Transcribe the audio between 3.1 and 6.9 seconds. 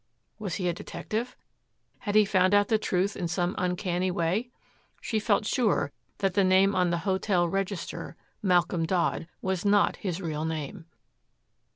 in some uncanny way? She felt sure that the name on